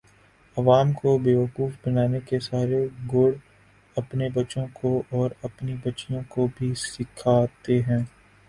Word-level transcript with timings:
عوام 0.57 0.91
کو 0.93 1.17
بیوقوف 1.17 1.71
بنانے 1.83 2.19
کے 2.25 2.39
سارے 2.39 2.79
گُر 3.13 3.31
اپنے 3.97 4.29
بچوں 4.33 4.65
کو 4.73 5.01
اور 5.11 5.29
اپنی 5.43 5.75
بچیوں 5.83 6.21
کو 6.29 6.47
بھی 6.57 6.73
سیکھاتے 6.83 7.81
ہیں 7.81 8.03